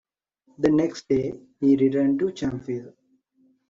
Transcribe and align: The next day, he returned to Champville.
The 0.57 0.71
next 0.71 1.07
day, 1.09 1.31
he 1.59 1.75
returned 1.77 2.17
to 2.21 2.29
Champville. 2.31 2.95